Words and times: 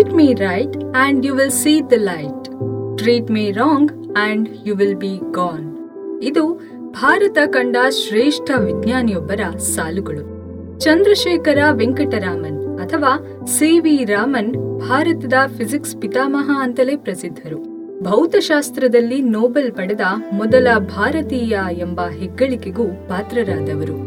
Treat 0.00 0.14
me 0.14 0.34
right 0.36 0.74
and 0.94 1.24
you 1.24 1.34
will 1.34 1.50
see 1.52 1.82
the 1.82 1.98
light. 2.00 2.44
Treat 2.98 3.26
me 3.28 3.42
wrong 3.52 3.82
and 4.16 4.44
you 4.66 4.74
will 4.74 4.94
be 4.96 5.10
gone. 5.32 5.66
ಇದು 6.20 6.44
ಭಾರತ 6.90 7.38
ಕಂಡ 7.54 7.76
ಶ್ರೇಷ್ಠ 7.98 8.50
ವಿಜ್ಞಾನಿಯೊಬ್ಬರ 8.64 9.40
ಸಾಲುಗಳು 9.66 10.22
ಚಂದ್ರಶೇಖರ 10.78 11.58
ವೆಂಕಟರಾಮನ್ 11.72 12.58
ಅಥವಾ 12.78 13.12
C 13.48 13.70
V 13.80 13.96
Raman 14.04 14.50
ಭಾರತದ 14.88 15.38
physics 15.58 15.96
ಪಿತಾಮಹ 15.96 16.50
ಅಂತಲೇ 16.62 16.96
ಪ್ರಸಿದ್ಧರು 16.96 17.58
ಭೌತಶಾಸ್ತ್ರದಲ್ಲಿ 18.02 19.20
ನೋಬೆಲ್ 19.36 19.72
ಪಡೆದ 19.72 20.06
ಮೊದಲ 20.32 20.78
ಭಾರತೀಯ 20.96 21.56
ಎಂಬ 21.78 22.00
ಹೆಗ್ಗಳಿಕೆಗೂ 22.20 22.86
ಪಾತ್ರರಾದವರು 23.08 23.98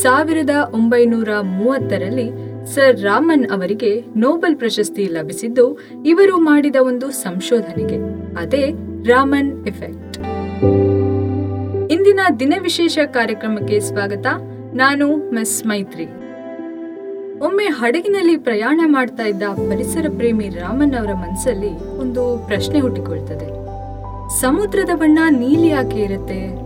ಸಾವಿರದ 0.00 0.54
ಒಂಬೈನೂರ 0.74 1.30
ಮೂವತ್ತರಲ್ಲಿ 1.56 2.28
ಸರ್ 2.66 3.00
ರಾಮನ್ 3.00 3.50
ಅವರಿಗೆ 3.50 4.04
ನೋಬೆಲ್ 4.16 4.56
ಪ್ರಶಸ್ತಿ 4.56 5.04
ಲಭಿಸಿದ್ದು 5.04 5.78
ಇವರು 6.06 6.38
ಮಾಡಿದ 6.38 6.76
ಒಂದು 6.80 7.10
ಸಂಶೋಧನೆಗೆ. 7.10 7.98
ಅದೇ 8.38 8.70
ರಾಮನ್ 9.04 9.66
ಎಫೆಕ್ಟ್ 9.66 10.18
ಇಂದಿನ 11.92 12.20
ದಿನವಿಶೇಷ 12.40 12.98
ಕಾರ್ಯಕ್ರಮಕ್ಕೆ 13.06 13.80
ಸ್ವಾಗತ. 13.80 14.26
ನಾನು 14.74 15.34
ಮಿಸ್ 15.34 15.66
ಮೈತ್ರಿ 15.66 16.04
ಒಮ್ಮೆ 17.40 17.64
ಹಡಗಿನಲ್ಲಿ 17.64 18.36
ಪ್ರಯಾಣ 18.36 18.80
ಮಾಡ್ತಾ 18.84 19.22
ಇದ್ದ 19.22 19.42
ಪರಿಸರ 19.42 20.06
ಪ್ರೇಮಿ 20.16 20.48
ರಾಮನ್ 20.48 20.94
ಅವರ 20.94 21.12
ಮನಸ್ಸಲ್ಲಿ 21.12 21.98
ಒಂದು 22.00 22.44
ಪ್ರಶ್ನೆ 22.46 22.80
ಹುಟ್ಟಿಕೊಳ್ತದೆ. 22.80 23.48
ಸಮುದ್ರದ 24.40 24.90
ಬಣ್ಣ 24.94 25.18
ನೀಲಿ 25.30 25.68
ಯಾಕೆ 25.68 25.96
ಇರುತ್ತೆ. 25.96 26.63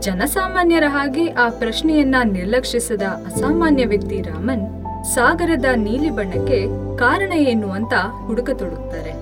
ಜನಸಾಮಾನ್ಯರ 0.00 0.84
ಹಾಗೆ 0.88 1.30
ಆ 1.30 1.48
ಪ್ರಶ್ನೆಯನ್ನ 1.48 2.14
ನಿರ್ಲಕ್ಷಿಸದ 2.24 3.02
ಅಸಾಮಾನ್ಯ 3.02 3.86
ವ್ಯಕ್ತಿ 3.86 4.22
ರಾಮನ್ 4.22 4.66
ಸಾಗರದ 5.14 5.64
ನೀಲಿ 5.76 6.10
ಬಣ್ಣಕ್ಕೆ 6.10 6.66
ಕಾರಣ 6.98 7.32
ಏನು 7.32 7.70
ಅಂತ 7.70 7.94
ಹುಡುಕತೊಡಗ್ತಾರೆ 8.26 9.12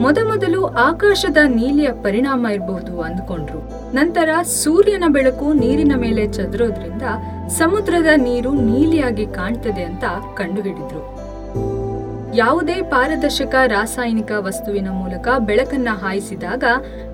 ಮೊದಮೊದಲು 0.00 0.66
ಆಕಾಶದ 0.66 1.36
ನೀಲಿಯ 1.46 1.88
ಪರಿಣಾಮ 2.02 2.46
ಇರಬಹುದು 2.46 3.00
ಅಂದ್ಕೊಂಡ್ರು. 3.00 3.92
ನಂತರ 3.94 4.42
ಸೂರ್ಯನ 4.42 5.04
ಬೆಳಕು 5.08 5.52
ನೀರಿನ 5.52 5.92
ಮೇಲೆ 5.96 6.32
ಚದರೋದ್ರಿಂದ 6.32 7.02
ಸಮುದ್ರದ 7.48 8.06
ನೀರು 8.16 8.52
ನೀಲಿಯಾಗಿ 8.52 9.26
ಕಾಣ್ತದೆ 9.26 9.82
ಅಂತ 9.82 10.04
ಕಂಡುಹಿಡಿದ್ರು. 10.34 11.02
ಯಾವುದೇ 12.36 12.82
ಪಾರದರ್ಶಕ 12.82 13.54
ರಾಸಾಯನಿಕ 13.66 14.32
ವಸ್ತುವಿನ 14.38 14.88
ಮೂಲಕ 14.90 15.28
ಬೆಳಕನ್ನ 15.38 15.88
ಹಾಯಿಸಿದಾಗ 15.92 16.64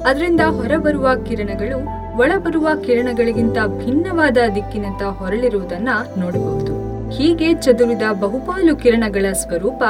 ಅದರಿಂದ 0.06 0.41
ಹೊರಬರುವ 0.41 1.08
ಕಿರಣಗಳು 1.25 2.06
ಒಳಬರುವ 2.17 2.69
ಕಿರಣಗಳಿಗಿಂತ 2.84 3.59
ಭಿನ್ನವಾದ 3.78 4.36
ದಿಕ್ಕಿನತ್ತ 4.55 5.03
ಹೊರಳಿರುವುದನ್ನ 5.03 5.89
ನೋಡಬಹುದು. 6.19 6.86
ಹೀಗೆ 7.11 7.55
ಚದುರಿದ 7.55 8.03
ಬಹುಪಾಲು 8.20 8.77
ಕಿರಣಗಳ 8.77 9.33
ಸ್ವರೂಪ 9.33 9.83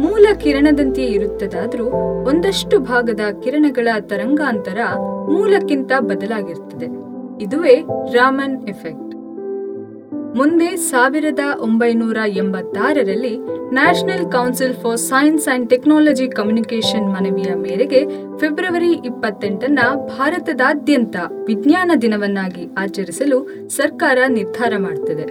ಮೂಲ 0.00 0.26
ಕಿರಣದಂತೆಯೇ 0.36 1.08
ಇರುತ್ತದಾದರೂ 1.08 1.86
ಒಂದಷ್ಟು 2.24 2.78
ಭಾಗದ 2.78 3.20
ಕಿರಣಗಳ 3.42 3.88
ತರಂಗಾಂತರ 4.00 4.78
ಮೂಲಕ್ಕಿಂತ 5.30 5.92
ಬದಲಾಗಿರುತ್ತದೆ. 5.98 6.86
ಇದುವೇ 7.42 7.74
ರಾಮನ್ 8.12 8.68
ಎಫೆಕ್ಟ್. 8.68 9.07
ಮುಂದೆ 10.36 10.76
ಸಾವಿರದ 10.76 11.40
ಒಂಬೈನೂರ 11.60 12.16
ಎಂಬತ್ತಾರರಲ್ಲಿ 12.26 13.38
national 13.72 14.32
council 14.32 14.74
for 14.74 14.98
science 14.98 15.48
and 15.48 15.70
technology 15.70 16.28
communication 16.28 17.12
ಮನವಿಯ 17.12 17.54
ಮೇರೆಗೆ 17.54 18.04
ಫೆಬ್ರವರಿ 18.38 18.92
ಇಪ್ಪತ್ತೆಂಟನ್ನ 18.92 19.78
ಭಾರತದಾದ್ಯಂತ 20.18 21.16
ವಿಜ್ಞಾನ 21.46 21.90
ದಿನವನ್ನಾಗಿ 22.02 22.68
ಆಚರಿಸಲು 22.78 23.68
ಸರ್ಕಾರ 23.68 24.18
ನಿರ್ಧಾರ 24.28 24.72
ಮಾಡುತ್ತದೆ 24.76 25.26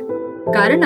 ಕಾರಣ, 0.53 0.83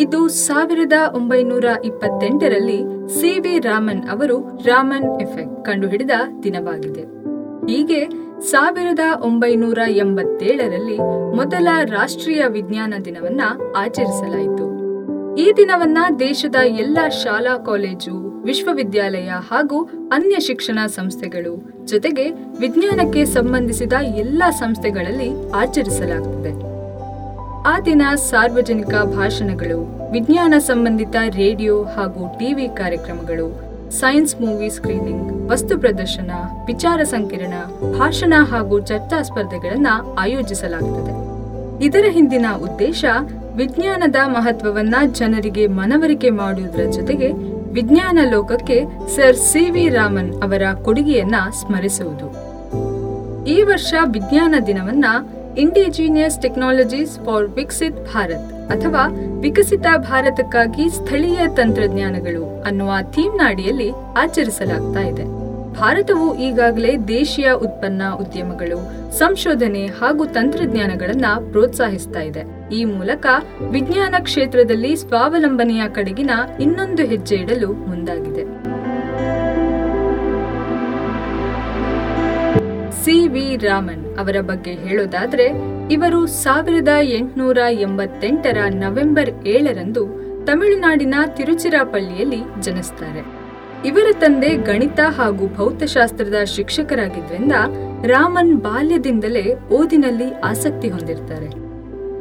ಇದು 0.00 0.28
ಸಾವಿರದ 0.28 0.92
ಒಂಬೈನೂರ 1.14 1.64
ಇಪ್ಪತ್ತೆಂಟರಲ್ಲಿ 1.84 3.10
ಸಿ 3.20 3.38
ವಿ 3.38 3.58
ರಾಮನ್ 3.58 4.08
ಅವರು 4.08 4.58
ರಾಮನ್ 4.64 5.20
ಎಫೆಕ್ಟ್ 5.20 5.64
ಕಂಡುಹಿಡಿದ 5.64 6.10
ದಿನವಾಗಿದೆ. 6.42 7.04
ಹೀಗೆ 7.72 8.25
ಸಾವಿರದ 8.40 8.98
ಒಂಬೈನೂರ 9.22 9.78
ಎಂಬತ್ತೇಳರಲ್ಲಿ 9.88 10.98
ಮೊದಲ 11.36 11.68
ರಾಷ್ಟ್ರೀಯ 11.84 12.44
ವಿಜ್ಞಾನ 12.48 12.94
ದಿನವನ್ನ 13.04 13.40
ಆಚರಿಸಲಾಯಿತು. 13.76 14.66
ಈ 15.36 15.52
ದಿನವನ್ನ 15.56 15.98
ದೇಶದ 16.18 16.54
ಎಲ್ಲ 16.54 17.08
ಶಾಲಾ, 17.08 17.58
ಕಾಲೇಜು, 17.58 18.42
ವಿಶ್ವವಿದ್ಯಾಲಯ 18.44 19.28
ಹಾಗೂ 19.28 19.84
ಅನ್ಯ 20.12 20.36
ಶಿಕ್ಷಣ 20.40 20.78
ಸಂಸ್ಥೆಗಳು 20.86 21.84
ಜೊತೆಗೆ 21.84 22.30
ವಿಜ್ಞಾನಕ್ಕೆ 22.30 23.24
ಸಂಬಂಧಿಸಿದ 23.24 23.92
ಎಲ್ಲ 23.92 24.42
ಸಂಸ್ಥೆಗಳಲ್ಲಿ 24.50 25.50
ಆಚರಿಸಲಾಗುತ್ತದೆ. 25.50 26.76
ಆ 27.66 27.80
ದಿನ 27.80 28.02
ಸಾರ್ವಜನಿಕ 28.14 28.94
ಭಾಷಣಗಳು, 28.94 30.10
ವಿಜ್ಞಾನ 30.12 30.54
ಸಂಬಂಧಿತ 30.58 31.16
ರೇಡಿಯೋ 31.28 31.82
ಹಾಗೂ 31.82 32.38
ಟಿವಿ 32.38 32.68
ಕಾರ್ಯಕ್ರಮಗಳು 32.68 33.65
ಸೈನ್ಸ್ 34.00 34.34
ಮೂವಿ 34.40 34.68
ಸ್ಕ್ರೀನಿಂಗ್, 34.68 35.50
ವಸ್ತು 35.50 35.74
ಪ್ರದರ್ಶನ, 35.78 36.30
ವಿಚಾರ 36.66 37.00
ಸಂಕಿರಣ, 37.04 37.54
ಭಾಷಣ 37.98 38.34
ಹಾಗೂ 38.50 38.76
ಚರ್ಚಾ 38.80 39.18
ಸ್ಪರ್ಧೆಗಳನ್ನು 39.22 39.94
ಆಯೋಜಿಸಲಾಗುತ್ತದೆ 40.14 41.12
ಇದರ 41.84 42.04
ಹಿಂದಿನ 42.10 42.46
ಉದ್ದೇಶ 42.62 43.04
ವಿಜ್ಞಾನದ 43.54 44.18
ಮಹತ್ವವನ್ನ 44.26 44.94
ಜನರಿಗೆ 45.12 45.66
ಮನವರಿಕೆ 45.66 46.30
ಮಾಡುವುದರ 46.30 46.84
ಜೊತೆಗೆ 46.90 47.28
ವಿಜ್ಞಾನ 47.72 48.18
ಲೋಕಕ್ಕೆ 48.30 48.78
ಸರ್ 49.16 49.36
ಸಿ 49.36 49.70
ವಿ 49.70 49.88
ರಾಮನ್ 49.88 50.30
ಅವರ 50.42 50.62
ಕೊಡುಗೆಯನ್ನ 50.82 51.34
ಸ್ಮರಿಸುವುದು. 51.60 52.28
ಈ 53.46 53.62
ವರ್ಷ 53.62 53.94
ವಿಜ್ಞಾನ 54.12 54.54
ದಿನವನ್ನ 54.66 55.04
indigenous 55.58 56.40
technologies 56.42 57.14
for 57.24 57.46
Viksit 57.50 58.00
Bharat 58.14 58.48
ಅಥವಾ 58.70 59.02
ವಿಕಸಿತ 59.46 59.86
ಭಾರತಕ್ಕಾಗಿ 59.96 60.84
ಸ್ಥಳೀಯ 60.88 61.40
ತಂತ್ರಜ್ಞಾನಗಳು 61.56 62.62
ಅನ್ನುವ 62.62 62.92
ಥೀಮ್ನ 63.10 63.40
ಅಡಿಯಲ್ಲಿ 63.46 63.90
ಆಚರಿಸಲಾಗ್ತಾ 64.16 65.00
ಇದೆ. 65.00 65.24
ಭಾರತವು 65.72 66.38
ಈಗಾಗಲೇ 66.38 66.96
ದೇಶೀಯ 66.96 67.52
ಉತ್ಪನ್ನ 67.52 68.02
ಉದ್ಯಮಗಳು, 68.14 68.78
ಸಂಶೋಧನೆ 69.18 69.86
ಹಾಗೂ 69.86 70.24
ತಂತ್ರಜ್ಞಾನಗಳನ್ನು 70.26 71.52
ಪ್ರೋತ್ಸಾಹಿಸ್ತಾ 71.52 72.20
ಇದೆ. 72.20 72.42
ಈ 72.74 72.84
ಮೂಲಕ 72.84 73.26
ವಿಜ್ಞಾನ 73.70 74.14
ಕ್ಷೇತ್ರದಲ್ಲಿ 74.22 74.96
ಸ್ವಾವಲಂಬನೆಯ 74.96 75.82
ಕಡೆಗಿನ 75.88 76.30
ಇನ್ನೊಂದು 76.60 77.04
ಹೆಜ್ಜೆ 77.04 77.34
ಇಡಲು 77.34 77.72
ಮುಂದಾಗಿದೆ. 77.72 78.44
ಸಿ 83.04 83.16
ವಿ 83.28 83.56
ರಾಮನ್ 83.56 84.04
ಅವರ 84.18 84.36
ಬಗ್ಗೆ 84.40 84.72
ಹೇಳೋದಾದ್ರೆ 84.72 85.75
ಇವರು 85.90 86.26
ಸಾವಿರದ 86.26 86.88
ಎಂಟುನೂರ 87.02 87.58
ಎಂಬತ್ತೆಂಟರ 87.70 88.58
ನವೆಂಬರ್ 88.68 89.46
ಏಳರಂದು 89.46 90.06
ತಮಿಳುನಾಡಿನ 90.44 91.14
ತಿರುಚಿರಾಪಳ್ಳಿಯಲ್ಲಿ 91.26 92.36
ಜನಿಸ್ತಾರೆ. 92.60 93.24
ಇವರ 93.88 94.12
ತಂದೆ 94.12 94.48
ಗಣಿತ 94.48 95.00
ಹಾಗೂ 95.16 95.48
ಭೌತಶಾಸ್ತ್ರದ 95.48 96.44
ಶಿಕ್ಷಕರಾಗಿದ್ದರಿಂದ 96.44 97.52
ರಾಮನ್ 98.04 98.56
ಬಾಲ್ಯದಿಂದಲೇ 98.56 99.54
ಓದಿನಲ್ಲಿ 99.70 100.34
ಆಸಕ್ತಿ 100.34 100.90
ಹೊಂದಿರ್ತಾರೆ. 100.90 101.48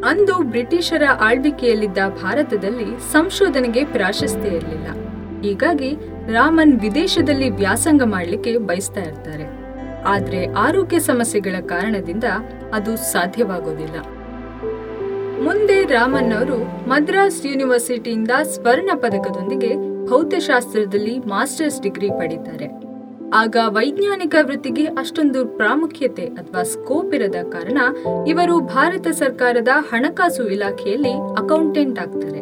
ಅಂದು 0.05 0.35
ಬ್ರಿಟಿಷರ 0.43 1.03
ಆಳ್ವಿಕೆಯಲ್ಲಿದ್ದ 1.19 1.97
ಭಾರತದಲ್ಲಿ 2.23 3.11
ಸಂಶೋಧನೆಗೆ 3.11 3.85
ಪ್ರಾಶಸ್ತ್ಯ 3.85 4.47
ಇರಲಿಲ್ಲ. 4.47 4.87
ಹೀಗಾಗಿ 5.41 5.95
ರಾಮನ್ 6.33 6.79
ವಿದೇಶದಲ್ಲಿ 6.79 7.49
ವ್ಯಾಸಂಗ 7.49 8.03
ಮಾಡಲಿಕ್ಕೆ 8.03 8.57
ಬಯಸ್ತಾ 8.57 9.01
ಆದ್ರೆ 10.07 10.45
ಆರೋಗ್ಯ 10.53 10.99
ಸಮಸ್ಯೆಗಳ 10.99 11.59
ಕಾರಣದಿಂದ 11.61 12.23
ಅದು 12.73 12.97
ಸಾಧ್ಯವಾಗೋದಿಲ್ಲ. 12.97 13.99
ಮುಂದೆ 15.43 15.83
ರಾಮನ್ 15.83 16.33
ಅವರು 16.33 16.89
ಮದ್ರಾಸ್ 16.89 17.45
ಯೂನಿವರ್ಸಿಟಿಯಿಂದ 17.45 18.31
ಸ್ವರ್ಣ 18.41 18.89
ಪದಕದೊಂದಿಗೆ 18.95 19.75
ಭೌತಶಾಸ್ತ್ರದಲ್ಲಿ 20.05 21.19
ಮಾಸ್ಟರ್ಸ್ 21.19 21.81
ಡಿಗ್ರಿ 21.81 22.09
ಪಡೀತಾರೆ. 22.09 22.67
ಆಗ 23.33 23.55
ವೈಜ್ಞಾನಿಕ 23.67 24.35
ವೃತ್ತಿಗೆ 24.41 24.85
ಅಷ್ಟೊಂದು 24.85 25.45
ಪ್ರಾಮುಖ್ಯತೆ 25.45 26.25
ಅಥವಾ 26.25 26.63
ಸ್ಕೋಪ್ 26.63 27.13
ಇರದ 27.13 27.35
ಕಾರಣ 27.49 27.77
ಇವರು 28.27 28.59
ಭಾರತ 28.59 29.07
ಸರ್ಕಾರದ 29.07 29.67
ಹಣಕಾಸು 29.91 30.47
ಇಲಾಖೆಯಲ್ಲಿ 30.47 31.13
ಅಕೌಂಟೆಂಟ್ 31.13 31.99
ಆಗ್ತಾರೆ. 31.99 32.41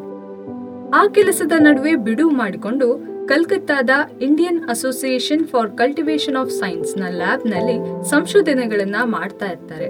ಆ 0.95 1.07
ಕೆಲಸದ 1.07 1.51
ನಡುವೆ 1.59 1.95
ಬಿಡುವು 1.95 2.29
ಮಾಡಿಕೊಂಡು 2.29 3.12
ಕಲ್ಕತ್ತಾದ 3.25 3.89
Indian 4.21 4.69
association 4.69 5.47
for 5.47 5.71
cultivation 5.71 6.35
of 6.35 6.51
ಸೈನ್ಸ್ನ 6.51 7.03
ಲ್ಯಾಬ್ನಲ್ಲಿ 7.09 8.09
ಸಂಶೋಧನೆಗಳನ್ನ 8.09 8.95
ಮಾಡ್ತಾ 9.03 9.45
ಇರ್ತಾರೆ. 9.45 9.85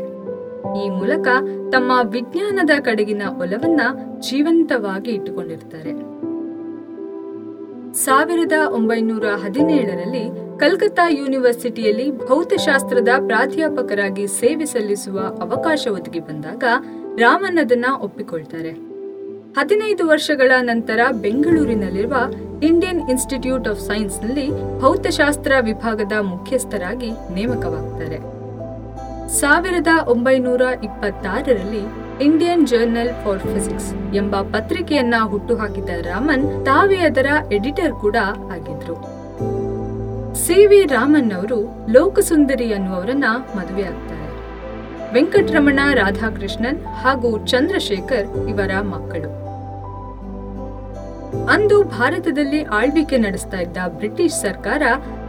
ಈ 0.85 0.89
ಮೂಲಕ 0.89 1.27
ತಮ್ಮ 1.71 1.91
ವಿಜ್ಞಾನದ 2.03 2.81
ಕಡೆಗಿನ 2.81 3.21
ಒಲವನ್ನ 3.37 3.81
ಜೀವಂತವಾಗಿ 4.19 5.11
ಇಟ್ಟುಕೊಂಡಿರ್ತಾರೆ. 5.11 5.91
ಸಾವಿರದ 7.93 8.51
ಒಂಬೈನೂರ 8.69 9.25
ಹದಿನೇಳರಲ್ಲಿ 9.25 10.43
ಕಲ್ಕತ್ತಾ 10.59 11.09
ಯೂನಿವರ್ಸಿಟಿಯಲ್ಲಿ 11.09 12.17
ಭೌತಶಾಸ್ತ್ರದ 12.17 13.07
ಪ್ರಾಧ್ಯಾಪಕರಾಗಿ 13.27 14.27
ಸೇವೆ 14.27 14.65
ಸಲ್ಲಿಸುವ 14.65 15.19
ಅವಕಾಶ 15.19 15.87
ಒದಗಿ 15.91 16.19
ಬಂದಾಗ 16.19 16.63
ರಾಮನ್ 17.17 17.57
ಅದನ್ನ 17.57 17.85
ಒಪ್ಪಿಕೊಳ್ತಾರೆ. 18.01 18.93
ಹದಿನೈದು 19.57 20.07
ವರ್ಷಗಳ 20.07 20.51
ನಂತರ 20.61 20.99
ಬೆಂಗಳೂರಿನಲ್ಲಿರುವ 21.21 22.15
ಇಂಡಿಯನ್ 22.69 23.09
ಇನ್ಸ್ಟಿಟ್ಯೂಟ್ 23.09 23.67
ಆಫ್ 23.67 23.79
ಸೈನ್ಸ್ನಲ್ಲಿ 23.79 24.79
ಭೌತಶಾಸ್ತ್ರ 24.79 25.53
ವಿಭಾಗದ 25.59 26.11
ಮುಖ್ಯಸ್ಥರಾಗಿ 26.21 27.09
ನೇಮಕವಾಗ್ತಾರೆ. 27.09 28.19
ಸಾವಿರದ 29.39 29.87
ಒಂಬೈನೂರ 30.07 30.61
ಇಪ್ಪತ್ತಾರರಲ್ಲಿ 30.83 31.83
ಇಂಡಿಯನ್ 32.23 32.67
ಜರ್ನಲ್ 32.67 33.13
ಫಾರ್ 33.23 33.39
ಫಿಸಿಕ್ಸ್ 33.39 34.15
ಎಂಬ 34.15 34.35
ಪತ್ರಿಕೆಯನ್ನ 34.35 35.15
ಹುಟ್ಟುಹಾಕಿದ 35.23 35.89
ರಾಮನ್ 36.01 36.65
ತಾವೇ 36.65 36.97
ಅದರ 36.97 37.25
ಎಡಿಟರ್ 37.51 37.91
ಕೂಡ 37.91 38.15
ಆಗಿದ್ರು. 38.55 38.95
ಸಿ 40.43 40.65
ವಿ 40.65 40.81
ರಾಮನ್ 40.85 41.31
ಅವರು 41.31 41.87
ಲೋಕಸುಂದರಿ 41.89 42.73
ಅನ್ನುವರನ್ನ 42.73 43.23
ಮದುವೆ 43.55 43.83
ಆಗ್ತಾರೆ. 43.83 44.29
ವೆಂಕಟರಮಣ 45.13 45.79
ರಾಧಾಕೃಷ್ಣನ್ 45.93 46.85
ಹಾಗೂ 46.85 47.45
ಚಂದ್ರಶೇಖರ್ 47.45 48.27
ಇವರ 48.49 48.71
ಮಕ್ಕಳು. 48.81 49.42
ಅಂದು 51.53 51.83
ಭಾರತದಲ್ಲಿ 51.83 52.63
ಆಳ್ವಿಕೆ 52.63 53.17
ನಡೆಸ್ತಾ 53.17 53.57
ಇದ್ದ 53.57 53.77
ಬ್ರಿಟಿಷ್ 53.87 54.33
ಸರ್ಕಾರ 54.33 54.83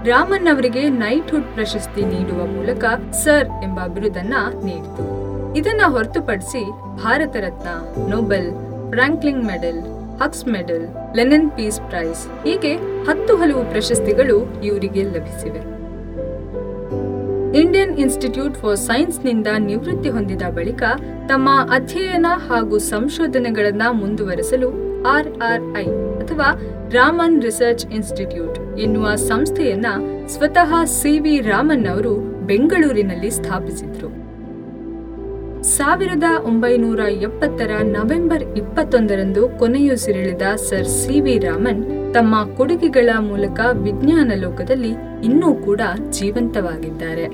ರಾಮನ್ 0.04 0.48
ಅವರಿಗೆ 0.48 0.88
ನೈಟ್ಹುಡ್ 0.88 1.54
ಪ್ರಶಸ್ತಿ 1.54 2.04
ನೀಡುವ 2.04 2.46
ಮೂಲಕ 2.46 2.84
ಸರ್ 3.10 3.48
ಎಂಬ 3.64 3.80
ಬಿರುದನ್ನ 3.86 4.34
ನೀಡಿತು. 4.64 5.04
ಇದನ್ನ 5.58 5.80
ಹೊರತುಪಡಿಸಿ 5.86 6.62
Bharat 7.04 7.36
Ratna, 7.36 7.68
Nobel 8.08 8.50
Franklin 8.90 9.44
medal, 9.44 9.80
Hughes 10.22 10.48
medal, 10.48 10.84
Lenin 11.16 11.50
peace 11.50 11.80
prize, 11.80 12.26
ಹೀಗೆ 12.44 12.74
ಹತ್ತು 13.08 13.36
ಹಲವು 13.36 13.70
ಪ್ರಶಸ್ತಿಗಳು 13.70 14.62
ಇವರಿಗೆ 14.62 15.02
ಲಭಿಸಿವೆ. 15.02 15.62
ಇಂಡಿಯನ್ 17.62 17.96
ಇನ್ಸ್ಟಿಟ್ಯೂಟ್ 17.98 18.54
ಫಾರ್ 18.54 18.76
ಸೈನ್ಸ್ನಿಂದ 18.76 19.46
ನಿವೃತ್ತಿ 19.58 20.10
ಹೊಂದಿದ 20.10 20.42
ಬಳಿಕ 20.42 20.82
ತಮ್ಮ 21.28 21.50
ಅಧ್ಯಯನ 21.70 22.26
ಹಾಗೂ 22.48 22.78
ಸಂಶೋಧನೆಗಳನ್ನು 22.78 23.92
ಮುಂದುವರೆಸಲು 23.92 24.93
ಆರ್ಆರ್ಐ 25.06 25.84
ಅಥವಾ 26.22 26.48
ರಾಮನ್ 26.90 27.42
ರಿಸರ್ಚ್ 27.42 27.86
ಇನ್ಸ್ಟಿಟ್ಯೂಟ್ 27.86 28.78
ಎನ್ನುವ 28.78 29.14
ಸಂಸ್ಥೆಯನ್ನ 29.14 29.86
ಸ್ವತಃ 30.26 30.84
ಸಿ 30.84 31.18
ವಿ 31.18 31.40
ರಾಮನ್ 31.40 31.86
ಅವರು 31.86 32.12
ಬೆಂಗಳೂರಿನಲ್ಲಿ 32.46 33.30
ಸ್ಥಾಪಿಸಿದ್ರು. 33.30 34.08
ಸಾವಿರದ 35.62 36.22
ಒಂಬೈನೂರ 36.44 36.98
ಎಪ್ಪತ್ತರ 36.98 37.70
ನವೆಂಬರ್ 37.82 38.42
ಇಪ್ಪತ್ತೊಂದರಂದು 38.56 39.48
ಕೊನೆಯುಸಿರೆಳೆದ 39.48 40.42
ಸರ್ 40.54 40.88
ಸಿ 40.88 41.20
ವಿ 41.20 41.38
ರಾಮನ್ 41.38 42.12
ತಮ್ಮ 42.14 42.34
ಕೊಡುಗೆಗಳ 42.56 43.10
ಮೂಲಕ 43.20 43.60
ವಿಜ್ಞಾನ 43.72 44.32
ಲೋಕದಲ್ಲಿ 44.34 44.92
ಇನ್ನೂ 45.24 45.54
ಕೂಡ 45.54 45.80
ಜೀವಂತವಾಗಿದ್ದಾರೆ. 46.10 47.26